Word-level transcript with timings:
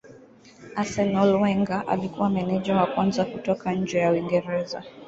Arsenal 0.75 1.35
Wenger 1.39 1.83
alikuwa 1.87 2.29
meneja 2.29 2.75
wa 2.75 2.85
kwanza 2.87 3.25
kutoka 3.25 3.73
nje 3.73 3.97
ya 3.97 4.11
Uingereza. 4.11 4.83